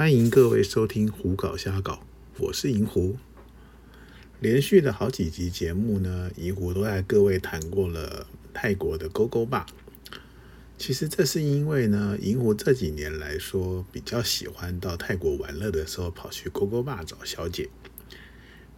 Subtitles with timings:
[0.00, 1.92] 欢迎各位收听《胡搞瞎搞》，
[2.38, 3.18] 我是银狐。
[4.40, 9.66] 连续的好几集节目呢，银狐都在各位谈过了泰国的勾勾坝。
[10.78, 17.68] 其实这是因为呢，银狐这几年来说比较喜欢到泰国玩乐的时候跑去勾勾坝找小姐。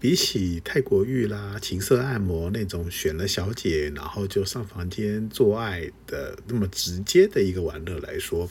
[0.00, 8.50] 比起泰国浴啦、情色按摩那种选了小姐然后就上房间做爱的那么直接的一个玩乐来说，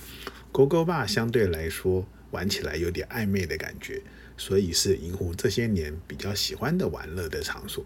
[0.53, 4.01] 勾勾坝相对来说玩起来有点暧昧的感觉，
[4.35, 7.85] 所以是银狐这些年比较喜欢的玩乐的场所。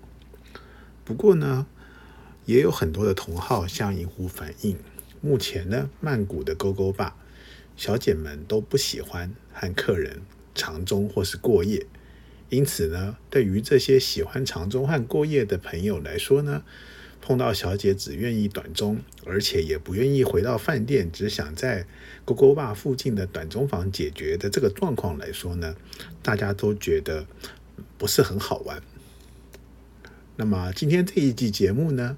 [1.04, 1.68] 不过呢，
[2.46, 4.78] 也有很多的同好向银狐反映，
[5.22, 7.16] 目前呢，曼谷的勾勾坝
[7.76, 10.22] 小姐们都不喜欢和客人
[10.54, 11.86] 长中或是过夜。
[12.50, 16.64] 因此呢，对于这些喜欢长中和过夜的朋友来说呢，
[17.26, 21.88] 碰到小姐只愿意短中，而且也不愿意回到饭店，只想在
[22.24, 25.76] 勾勾坝附近的短中房解决的这个状况来说呢，
[26.22, 27.26] 大家都觉得
[27.98, 28.80] 不是很好玩。
[30.36, 32.16] 那么今天这一季节目呢，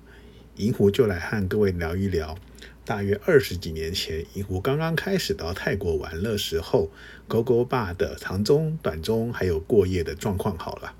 [0.58, 2.38] 银狐就来和各位聊一聊。
[2.84, 6.92] 大约二十几年前，银狐刚刚开始到泰国玩乐时候，
[7.30, 10.94] 勾勾坝的长中、短中还有过夜的状况好了。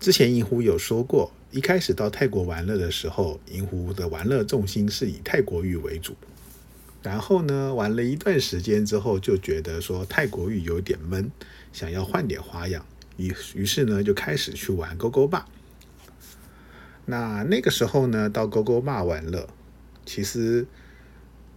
[0.00, 6.16] 之前银狐有说过，一开始到泰国玩乐的时候，银狐的玩乐重心是以泰国浴为主。
[7.02, 11.30] 然后呢，玩了一段时间之后，就觉得说泰国浴有点闷，
[11.70, 12.86] 想要换点花样，
[13.18, 15.44] 于于是呢，就开始去玩勾勾坝。
[17.04, 19.50] 那那个时候呢，到勾勾坝玩乐，
[20.06, 20.66] 其实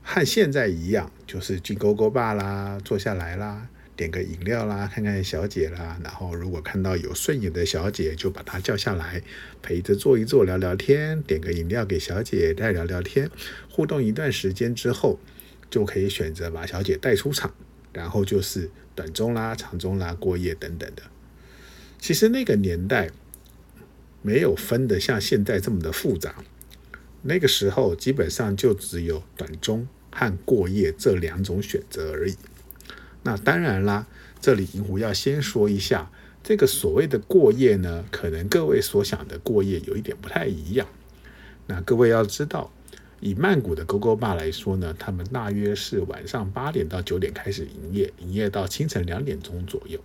[0.02, 9.22] 和现在一样，就是进勾勾坝啦，坐下来啦，点个饮料啦，看看小姐啦，然后如果看到有顺眼的小姐，就把她叫下来，
[9.61, 13.30] 陪着坐一坐，聊聊天，点个饮料给小姐，再聊聊天，
[13.69, 15.19] 互动一段时间之后，
[15.69, 17.53] 就可以选择把小姐带出场，
[17.91, 21.03] 然后就是短中啦、长中啦、过夜等等的。
[21.99, 23.10] 其实那个年代。
[24.25, 26.33] 没有分的像现在这么的复杂，
[27.23, 32.33] 那个时候基本上就只有短中和过夜这两种选择而已。
[33.23, 34.06] 那当然啦，
[34.39, 36.11] 这里银狐要先说一下，
[36.44, 40.86] 这个所谓的过夜呢，可能各位所想的过夜有一点不太一样。
[41.67, 42.72] 那各位要知道，
[43.22, 49.98] 以曼谷的勾勾坝来说呢，他们大约是晚上八点到九点开始营业，营业到清晨两点钟左右。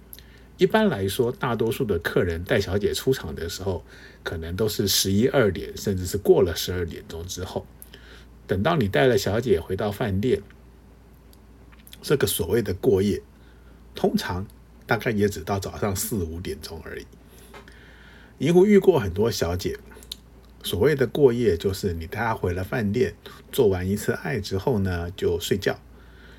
[0.56, 3.84] 一般来说，大多数的客人带小姐出场的时候，
[4.22, 7.66] 可能都是十一二点，甚至是过了十二点钟之后。
[8.46, 10.40] 等到你带了小姐回到饭店，
[12.00, 13.20] 这个所谓的过夜，
[13.94, 14.46] 通常
[14.86, 17.06] 大概也只到早上四五点钟而已。
[18.38, 19.76] 银狐遇过很多小姐，
[20.62, 23.14] 所谓的过夜就是你带她回了饭店，
[23.50, 25.78] 做完一次爱之后呢，就睡觉。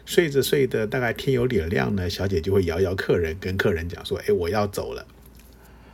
[0.05, 5.05] 睡着睡着，大概天有点亮呢，小姐就会摇摇客人，跟客人讲说：“哎，我要走了。”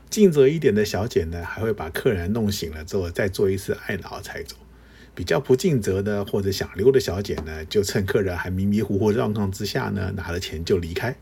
[0.10, 4.56] 尽责一点的小姐呢，还会把客人弄醒了之后，再做一次爱挠才走。
[5.16, 11.16] 比较不尽责的或者想溜的小姐呢，就趁客人还迷迷糊糊状况之下呢，拿了钱就离开。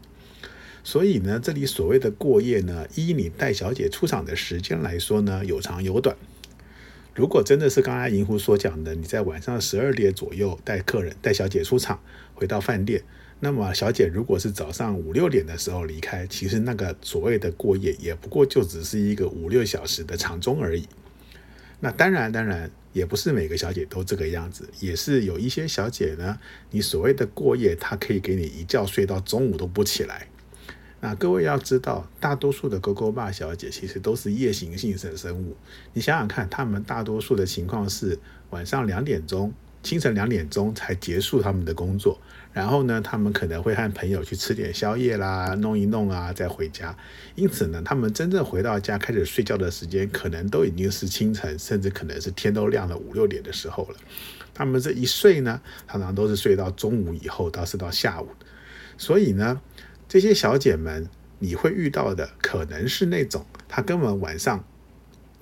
[0.83, 6.17] 所以呢，这里所谓的过夜呢，依你带小姐出场的时间来说呢，有长有短。
[7.15, 12.01] 如果真的是刚才银狐所讲的，你在晚上十二点左右带客人、带小姐出场，
[12.33, 13.03] 回到饭店，
[13.39, 20.87] 那么小姐如果是早上五六点的时候离开，其实那个所谓的过夜，也不过就只是一个五六小时的长中而已。
[21.79, 26.39] 那当然，当然也不是每个小姐都这个样子，也是有一些小姐呢，
[26.71, 30.27] 你所谓的过夜，她可以给你一觉睡到中午都不起来。
[31.01, 35.57] 那各位要知道，大多数的勾勾爸小姐其实都是夜行性生生物。
[35.91, 38.17] 你想想看，他们大多数的情况是
[38.51, 39.51] 晚上两点钟、
[39.83, 42.19] 清晨两点钟才结束他们的工作，
[42.53, 46.97] 然后呢，他们可能会和朋友去吃点宵夜啦，弄一弄啊，再回家。
[47.35, 53.97] 因此呢，他们真正回到家开始睡觉的时间，可能都已经是清晨，甚至可能是天都亮了五六点的时候了。
[54.53, 58.30] 他们这一睡呢，常常都是睡到中午以后，到是到下午。
[58.97, 59.62] 所以呢。
[60.06, 61.09] 这些小姐们，
[61.39, 64.63] 你会遇到的可能是那种她根本晚上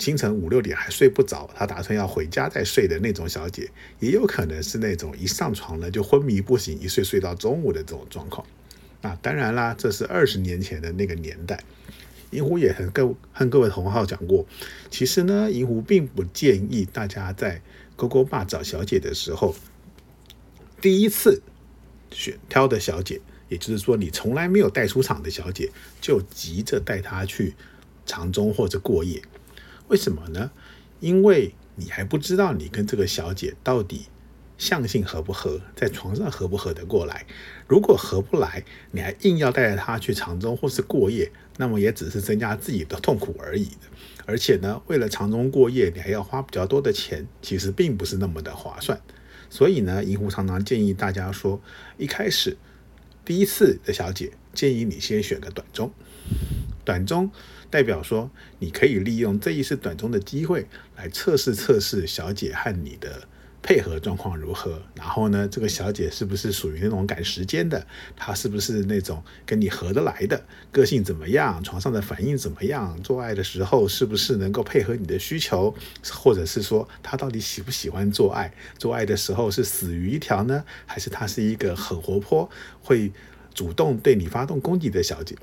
[0.01, 3.69] 清晨五六点还睡不着，她打算要回家再睡的那种小姐，
[3.99, 8.45] 也有可能是那种一上床了就昏迷不醒，一睡睡到中午的这种状况。
[9.01, 11.63] 啊，当然啦，这是二十年前的那个年代。
[12.31, 14.43] 银狐也很各和各位同好讲过，
[14.89, 17.61] 其实呢，银狐并不建议大家在
[17.95, 19.55] 勾勾坝找小姐的时候，
[20.81, 21.41] 第一次
[22.09, 23.21] 选挑的小姐。
[23.49, 25.69] 也就是说，你从来没有带出场的小姐，
[25.99, 27.53] 就急着带她去
[28.05, 29.21] 长中或者过夜，
[29.91, 30.51] 为什么呢？
[31.01, 34.05] 因为你还不知道你跟这个小姐到底
[34.57, 37.25] 相性合不合，在床上合不合得过来。
[37.67, 43.67] 如果合不来，你还硬要带着她去长中或是过夜，那么也只是增加自己的痛苦而已。
[44.25, 49.01] 而且呢，为了长中过夜，你还要花比较多的钱，其实并不是那么的划算。
[49.49, 51.61] 所以呢，银狐常常建议大家说，
[51.97, 52.55] 一开始
[53.25, 55.91] 第一次的小姐，建议你先选个短中。
[56.83, 57.29] 短中
[57.71, 58.29] 代表说，
[58.59, 63.23] 你可以利用这一次短中的机会来测试测试小姐和你的。
[63.63, 64.81] 配合状况如何？
[64.95, 67.85] 然后呢，这个小姐是不是属于那种赶时间的？
[68.15, 70.43] 她是不是那种跟你合得来的？
[70.71, 71.63] 个性怎么样？
[71.63, 72.99] 床上的反应怎么样？
[73.03, 75.75] 做爱的时候是不是能够配合你的需求？
[76.11, 78.51] 或者是说，她到底喜不喜欢做爱？
[78.79, 82.49] 做爱的时候是死鱼一条呢，还是她是一个很活泼、
[82.81, 83.11] 会
[83.53, 85.35] 主动对你发动攻击的小姐？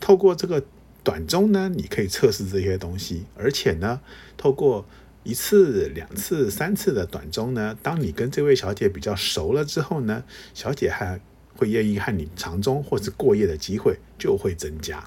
[0.00, 0.60] 透过这个
[1.04, 4.00] 短中呢，你可以测试这些东西，而且呢，
[4.36, 4.84] 透过。
[5.26, 10.22] 一次、两次、三次的短中呢，当你跟这位小姐比较熟了之后呢，
[10.52, 11.18] 小姐还
[11.56, 15.02] 会愿意和你长中或是过夜的机会就会增加。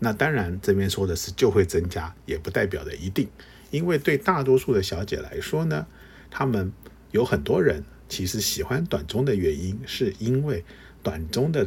[0.00, 3.26] 那当然，这边说的是就会增加，也不代表的一定，
[3.70, 5.86] 因为对大多数的小姐来说呢，
[6.30, 6.70] 她们
[7.12, 10.62] 有很多人其实喜欢短中的原因，是因为
[11.02, 11.66] 短中的。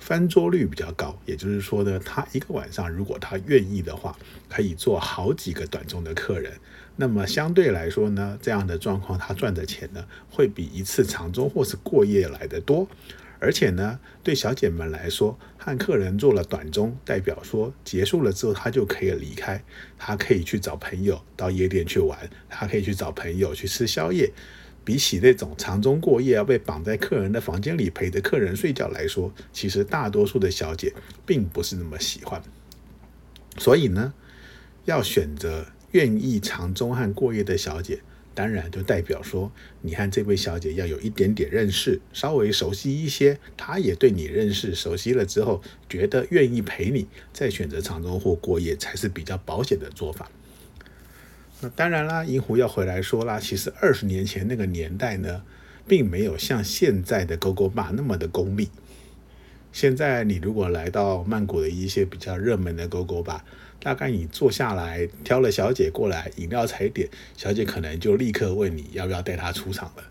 [0.00, 4.16] 翻桌率比较高，也就是说呢，他一个晚上如果他愿意的话，
[4.48, 6.52] 可以做好几个短中的客人。
[6.96, 12.88] 那么相对来说呢，这样的状况他赚的钱呢，会比一次长中或是过夜来的多。
[13.38, 19.62] 而且呢，对小姐们来说，和客人做了短中，代表说结束了之后他就可以离开，
[19.96, 22.18] 他可以去找朋友到夜店去玩，
[22.50, 24.30] 他可以去找朋友去吃宵夜。
[24.84, 30.92] 比起那种长中过夜要被绑在客人的房间里陪着客人睡觉来说，其实大多数的小姐
[31.26, 32.42] 并不是那么喜欢。
[33.58, 34.14] 所以呢，
[34.84, 38.00] 要选择愿意长中和过夜的小姐，
[38.34, 50.30] 当然就代表说你和这位小姐要有一点点认识，稍微熟悉一些，她也对你认识熟悉了之后，觉得愿意陪你，再选择长中或过夜才是比较保险的做法。
[51.62, 55.42] 那当然啦，银狐要回来说啦，其实二十年前那个年代呢，
[55.86, 58.70] 并没有像现在的勾勾吧那么的功利。
[59.72, 63.44] 现在你如果来到曼谷的一些比较热门的勾勾吧，
[63.78, 70.02] 大概你坐下来挑了小姐过来，饮料才点，小姐可能就立刻问你要不要带她出场了。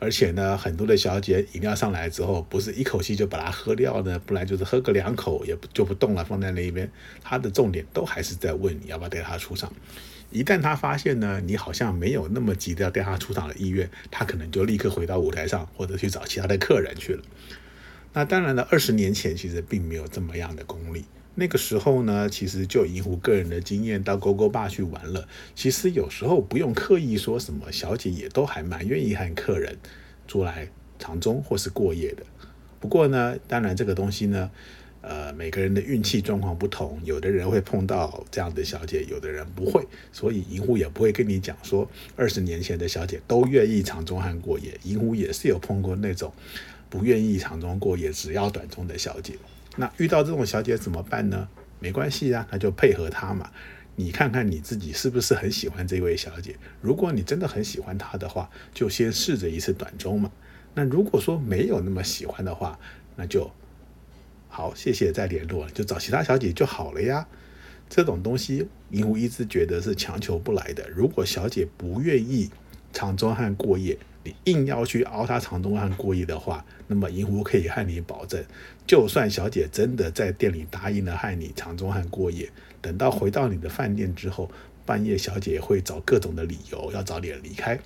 [0.00, 6.90] 而且呢，很多的小姐饮料上来之后，不是一口气就把它喝掉呢，不然就是喝个两口也不就不动了，放在那一边。
[7.22, 9.72] 她的重点都还是在问你要不要带她出场。
[10.30, 17.22] 一旦他发现呢，你好像没有那么急的要带他出场的意愿，他可能就立刻回到舞台上，或者去找其他的客人去了。
[18.12, 21.04] 那当然了，二十年前其实并没有这么样的功力。
[21.34, 25.26] 那个时候呢，其实就以我个人的经验到勾勾吧去玩了。
[25.54, 29.78] 其实有时候不用刻意说什么，小姐也都还蛮愿意和客人
[30.26, 32.22] 出来长中或是过夜的。
[32.80, 34.50] 不过呢，当然这个东西呢。
[35.00, 44.76] 呃，每个人的运气状况不同，有的人会碰到这样的小姐，有的人不会，所以银狐也不会跟你讲说二十年前的小姐都愿意长中汉过夜。
[44.82, 46.32] 银狐也是有碰过那种
[46.90, 49.34] 不愿意长中过夜，只要短中的小姐。
[49.76, 51.48] 那遇到这种小姐怎么办呢？
[51.78, 53.48] 没关系啊，那就配合她嘛。
[53.94, 56.56] 你看看你自己是不是很喜欢这位小姐？
[56.80, 60.30] 如果你真的很喜欢她的话，就先试着一次短中嘛。
[60.74, 62.76] 那如果说没有那么喜欢的话，
[63.14, 63.48] 那就。
[64.48, 67.26] 好，谢谢再联络，就找其他小姐就好了呀。
[67.88, 70.88] 这种东西，银狐一直觉得是强求不来的。
[70.90, 72.50] 如果小姐不愿意
[72.92, 78.44] 长中汉过夜，你硬要去熬她长中汉过夜的话，那么银狐可以和你保证，
[78.86, 82.50] 就算小姐真的在店里答应了和你长中汉过夜，
[82.82, 84.50] 等到回到你的饭店之后，
[84.84, 87.78] 半夜小姐会找各种的理由要早点离开。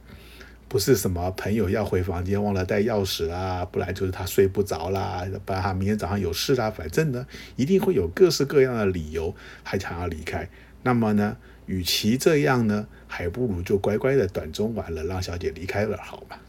[0.73, 7.26] 不是什么朋友要回房间忘了带钥匙啦，不然就是他睡不着啦，不然他明天早上有事啦，反正呢，
[7.57, 10.49] 一定会有各式各样的理由还想要离开。
[10.83, 11.37] 那么呢，
[11.67, 16.41] 与其这样呢，还不如就乖乖的短中完了，让小姐离开了，好吧？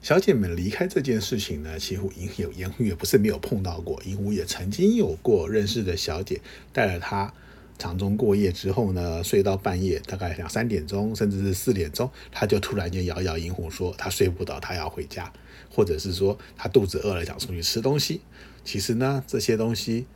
[0.00, 6.40] 小姐们离开这件事情呢，其实银有银狐也不是没有碰到过，银狐也曾经有过认识的小姐
[6.72, 7.34] 带了他。
[7.78, 15.32] 长中过夜之后呢，睡到半夜，大概两三点钟，甚至是四点钟，他就突然间摇摇银狐说他睡不着，他要回家，
[15.70, 18.20] 或者是说他肚子饿了想出去吃东西。
[18.64, 20.06] 其实呢，这些东西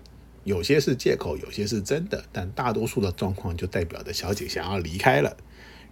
[0.45, 5.37] 有些是借口，有些是真的，但大多数的状况就代表着小姐想要离开了。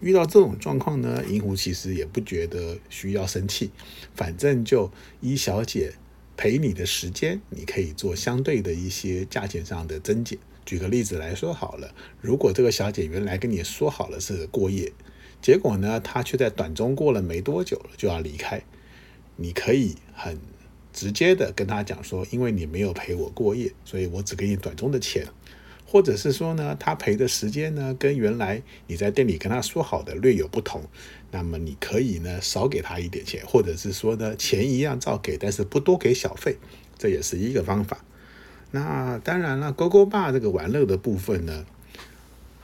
[0.00, 3.70] 遇到这种状况呢，银狐其实也不觉得需要生气，
[4.14, 5.92] 反正就依小姐
[6.36, 10.38] 陪你的时间，你可以做相对的一些价钱上的增减。
[10.70, 14.92] 举个例子来说好了，如果这个小姐原来跟你说好了是过夜，
[15.42, 18.62] 结果呢，她却在短中过了没多久就要离开。
[19.34, 20.38] 你可以很
[20.92, 25.26] 直接的跟她讲说，因为你没有陪我过夜，所以我只给你短中的钱。
[25.84, 30.84] 或者是说呢，他陪的时间呢，跟原来你在店里跟她说好的略有不同，
[31.32, 36.58] 那么你可以呢少给她一点钱，或者是说呢钱一样照给，但是不多给小费，
[36.96, 38.04] 这也是一个方法。
[38.70, 41.66] 那当然了，勾勾爸这个玩乐的部分呢，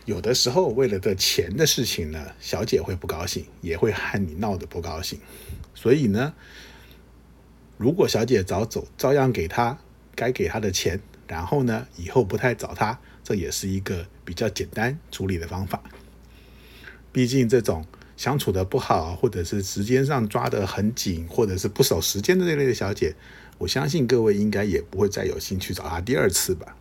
[0.04, 5.18] 有的时候为了这钱的事情呢，小姐会不高兴，也会和你闹得不高兴。
[5.74, 6.32] 所以呢，
[7.76, 9.78] 如果小姐早走，照样给她
[10.14, 12.98] 该给她的钱，然后呢，以后不太找她。
[13.24, 15.82] 这也是一个比较简单处理的方法。
[17.10, 17.84] 毕竟这种
[18.16, 23.16] 相处的不好，或者是时间上抓得很紧，或者是不守时间的这类的小姐，
[23.58, 26.76] 我相信各位应该也不会再有兴趣找她第二次吧。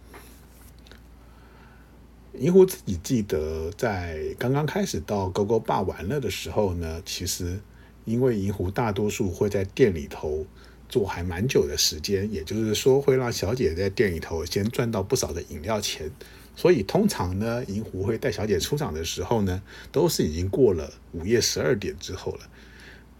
[2.34, 7.60] 银狐自己记得，在刚刚开始到勾勾爸玩了的时候呢，其实
[8.03, 10.46] 因为银狐大多数会在店里头。
[10.88, 16.12] 做还蛮久的时间，也就是说会让小姐在店里头先赚到不少的饮料钱，
[16.55, 22.41] 所以通常呢，银狐会带小姐出场的时候呢，都是已经过了午夜十二点之后了。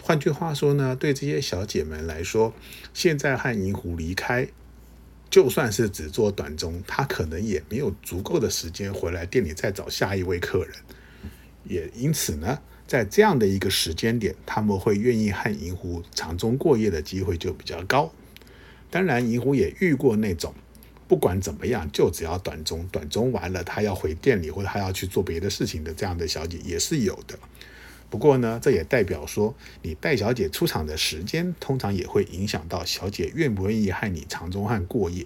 [0.02, 2.54] 换句话说呢，对这些小姐们来说，
[2.94, 4.48] 现在和银狐离开，
[5.30, 10.76] 就算是只做短中，她可能也没有足够的时间回来店里再找下一位客人，
[11.64, 12.60] 也因此呢。
[12.88, 18.14] 在这样的一个时间点，他们会愿意和银狐长中过夜的机会就比较高。
[18.92, 20.54] 当然，银狐也遇过那种
[21.08, 27.40] 不管怎么样，就只要短中，短中完了，他要回店里或者他要去做别的事情的这样的小姐也是有的。
[28.10, 35.26] 不过呢，这也代表说，你带小姐出场的时间，通常也会影响到小姐愿不愿意和你长中汉过夜。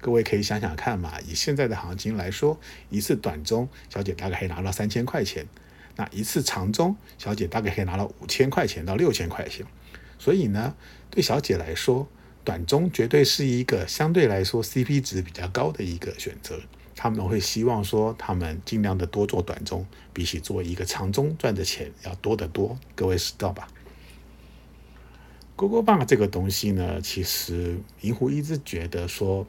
[0.00, 2.58] 各位可以想想看嘛，以现在的行情来说，
[2.90, 5.46] 一次短中小姐大概可以拿到三千块钱。
[5.96, 9.64] 那一次长中，小姐大概可以拿到五千块钱到六千块钱，
[10.18, 10.74] 所以呢，
[11.10, 12.06] 对小姐来说，
[12.44, 16.60] 短中绝对是一个相对来说 CP 值比较高的一个选择。
[16.96, 22.76] 他们会希望说，他们尽量的多做短中，比起做一个长中赚的钱要多得多。
[22.94, 23.68] 各位知道吧？
[25.54, 29.46] 勾勾棒这个东西呢，其实银狐一直觉得说，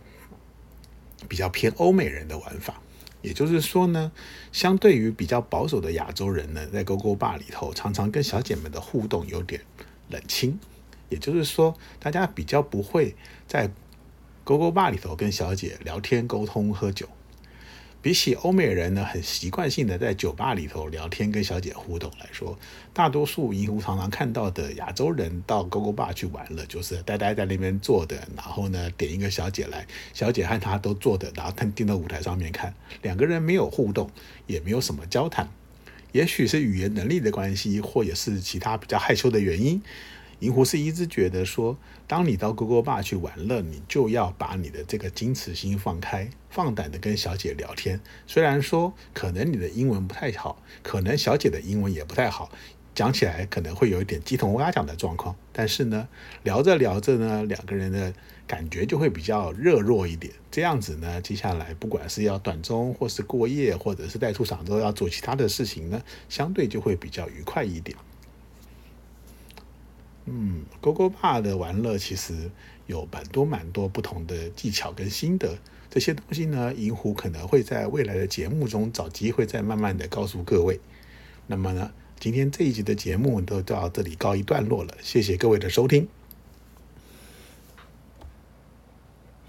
[1.27, 2.81] 比较偏欧美人的玩法。
[3.21, 4.11] 也就是说呢，
[4.51, 9.61] 相对于比较保守的亚洲人呢，在勾勾吧里头，常常跟小姐们的互动有点
[10.09, 10.59] 冷清。
[11.09, 13.15] 也就是说，大家比较不会
[13.47, 13.71] 在
[14.43, 17.09] 勾勾吧里头跟小姐聊天、沟通、喝酒。
[18.01, 22.57] 比起欧美人呢，很习惯性的在酒吧里头聊天跟小姐互动来说，
[22.93, 34.09] 大多数银狐常常看到的亚洲人到勾勾吧去玩了，就是呆呆在那边坐的，然后呢点一个小姐来，小姐和他都坐的，然后他盯到舞台上面看，两个人没有互动，
[34.45, 35.49] 也没有什么交谈，
[36.13, 39.81] 也许是语言能力的关系，或者是其他比较害羞的原因。
[40.39, 41.75] 银狐是一直觉得说，
[42.05, 47.99] 当你到勾勾吧去玩乐，你就要把你的这个矜持心放开，放胆的跟小姐聊天。
[48.27, 52.51] 虽然说可能你的英文不太好，可能小姐的英文也不太好，
[52.93, 55.35] 讲起来可能会有一点鸡同鸭讲的状况。
[55.51, 56.07] 但是呢，
[56.43, 58.13] 聊着聊着呢，两个人的
[58.45, 60.31] 感觉就会比较热络一点。
[60.51, 67.97] 这样子呢，接下来不管是要短中，或是过夜，或者是带出场都要做其他的事情呢，相对就会比较愉快一点。
[70.29, 72.51] 嗯，勾勾爸的玩乐其实
[72.85, 75.57] 有蛮多蛮多不同的技巧跟心得，
[75.89, 80.79] 这些东西呢，银狐可能会在未来的节目中找机会再慢慢的告诉各位。
[81.47, 86.07] 那么呢，今天这一集的节目都到这里告一段落了，谢谢各位的收听。